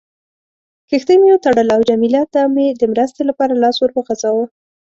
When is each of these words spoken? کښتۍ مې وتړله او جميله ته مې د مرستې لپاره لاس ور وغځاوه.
کښتۍ 0.89 1.15
مې 1.19 1.29
وتړله 1.31 1.73
او 1.77 1.81
جميله 1.89 2.21
ته 2.33 2.41
مې 2.53 2.67
د 2.79 2.83
مرستې 2.91 3.21
لپاره 3.29 3.53
لاس 3.61 3.75
ور 3.79 3.91
وغځاوه. 3.93 4.45